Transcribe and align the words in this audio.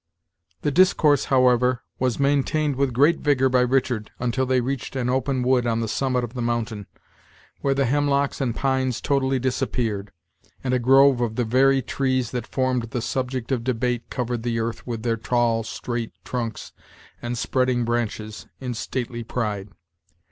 The 0.63 0.71
discourse, 0.71 1.25
however, 1.25 1.83
was 1.99 2.19
maintained 2.19 2.75
with 2.75 2.91
great 2.91 3.19
vigor 3.19 3.49
by 3.49 3.61
Richard, 3.61 4.09
until 4.17 4.47
they 4.47 4.59
reached 4.59 4.95
an 4.95 5.11
open 5.11 5.43
wood 5.43 5.67
on 5.67 5.79
the 5.79 5.87
summit 5.87 6.23
of 6.23 6.33
the 6.33 6.41
mountain, 6.41 6.87
where 7.59 7.75
the 7.75 7.85
hemlocks 7.85 8.41
and 8.41 8.55
pines 8.55 8.99
totally 8.99 9.37
disappeared, 9.37 10.11
and 10.63 10.73
a 10.73 10.79
grove 10.79 11.21
of 11.21 11.35
the 11.35 11.45
very 11.45 11.83
trees 11.83 12.31
that 12.31 12.47
formed 12.47 12.89
the 12.89 12.99
subject 13.03 13.51
of 13.51 13.63
debate 13.63 14.09
covered 14.09 14.41
the 14.41 14.57
earth 14.59 14.87
with 14.87 15.03
their 15.03 15.17
tall, 15.17 15.61
straight 15.61 16.13
trunks 16.25 16.73
and 17.21 17.37
spreading 17.37 17.85
branches, 17.85 18.47
in 18.59 18.73
stately 18.73 19.23
pride. 19.23 19.69